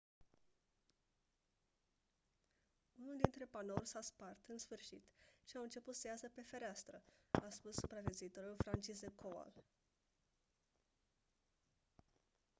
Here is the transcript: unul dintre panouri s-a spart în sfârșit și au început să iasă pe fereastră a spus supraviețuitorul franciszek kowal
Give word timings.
unul 3.01 3.15
dintre 3.21 3.45
panouri 3.45 3.87
s-a 3.87 4.01
spart 4.01 4.43
în 4.47 4.57
sfârșit 4.57 5.03
și 5.43 5.57
au 5.57 5.63
început 5.63 5.95
să 5.95 6.07
iasă 6.07 6.29
pe 6.29 6.41
fereastră 6.41 7.03
a 7.31 7.49
spus 7.49 7.75
supraviețuitorul 7.75 8.55
franciszek 8.57 9.15
kowal 9.15 9.51